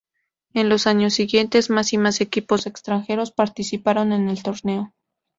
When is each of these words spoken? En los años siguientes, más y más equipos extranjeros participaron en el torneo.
En 0.55 0.67
los 0.67 0.87
años 0.87 1.13
siguientes, 1.13 1.69
más 1.69 1.93
y 1.93 1.99
más 1.99 2.21
equipos 2.21 2.65
extranjeros 2.65 3.29
participaron 3.31 4.11
en 4.13 4.29
el 4.29 4.41
torneo. 4.41 4.95